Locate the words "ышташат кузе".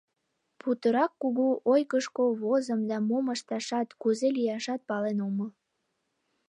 3.35-4.27